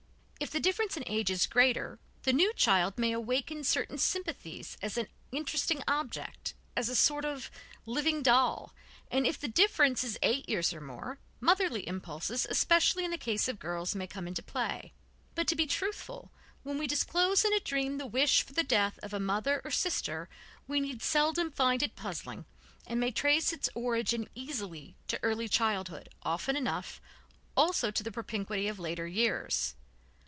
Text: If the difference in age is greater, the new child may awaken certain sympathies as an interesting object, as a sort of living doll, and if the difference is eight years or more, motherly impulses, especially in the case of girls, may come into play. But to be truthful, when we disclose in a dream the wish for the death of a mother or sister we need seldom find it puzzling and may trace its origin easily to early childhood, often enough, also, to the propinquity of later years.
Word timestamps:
If 0.43 0.49
the 0.49 0.59
difference 0.59 0.97
in 0.97 1.03
age 1.05 1.29
is 1.29 1.45
greater, 1.45 1.99
the 2.23 2.33
new 2.33 2.51
child 2.53 2.97
may 2.97 3.11
awaken 3.11 3.63
certain 3.63 3.99
sympathies 3.99 4.75
as 4.81 4.97
an 4.97 5.07
interesting 5.31 5.83
object, 5.87 6.55
as 6.75 6.89
a 6.89 6.95
sort 6.95 7.25
of 7.25 7.51
living 7.85 8.23
doll, 8.23 8.73
and 9.11 9.27
if 9.27 9.39
the 9.39 9.47
difference 9.47 10.03
is 10.03 10.17
eight 10.23 10.49
years 10.49 10.73
or 10.73 10.81
more, 10.81 11.19
motherly 11.39 11.87
impulses, 11.87 12.47
especially 12.49 13.05
in 13.05 13.11
the 13.11 13.19
case 13.19 13.47
of 13.47 13.59
girls, 13.59 13.93
may 13.93 14.07
come 14.07 14.27
into 14.27 14.41
play. 14.41 14.91
But 15.35 15.47
to 15.49 15.55
be 15.55 15.67
truthful, 15.67 16.31
when 16.63 16.79
we 16.79 16.87
disclose 16.87 17.45
in 17.45 17.53
a 17.53 17.59
dream 17.59 17.99
the 17.99 18.07
wish 18.07 18.41
for 18.41 18.53
the 18.53 18.63
death 18.63 18.97
of 19.03 19.13
a 19.13 19.19
mother 19.19 19.61
or 19.63 19.69
sister 19.69 20.27
we 20.67 20.79
need 20.79 21.03
seldom 21.03 21.51
find 21.51 21.83
it 21.83 21.95
puzzling 21.95 22.45
and 22.87 22.99
may 22.99 23.11
trace 23.11 23.53
its 23.53 23.69
origin 23.75 24.27
easily 24.33 24.95
to 25.07 25.19
early 25.21 25.47
childhood, 25.47 26.09
often 26.23 26.55
enough, 26.55 26.99
also, 27.55 27.91
to 27.91 28.01
the 28.01 28.11
propinquity 28.11 28.67
of 28.67 28.79
later 28.79 29.05
years. 29.05 29.75